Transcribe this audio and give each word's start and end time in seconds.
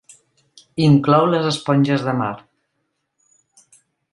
Inclou 0.85 1.27
les 1.33 1.45
esponges 1.49 2.07
de 2.09 2.17
mar. 2.23 2.33